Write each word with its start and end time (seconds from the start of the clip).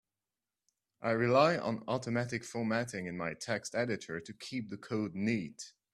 I 1.03 1.11
rely 1.11 1.59
on 1.59 1.83
automatic 1.87 2.43
formatting 2.43 3.05
in 3.05 3.15
my 3.17 3.35
text 3.35 3.75
editor 3.75 4.19
to 4.19 4.33
keep 4.33 4.71
the 4.71 4.77
code 4.77 5.13
neat. 5.13 5.73